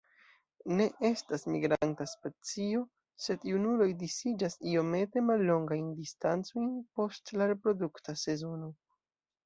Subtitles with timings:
[0.77, 2.81] Ne estas migranta specio,
[3.27, 8.77] sed junuloj disiĝas iomete mallongajn distancojn post la reprodukta sezono.